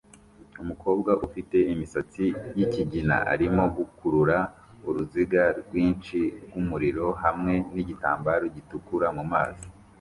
[0.61, 2.23] Umukobwa ufite imisatsi
[2.57, 4.37] yikigina arimo gukurura
[4.87, 9.67] uruziga rwinshi rwumuriro hamwe nigitambaro gitukura mumazi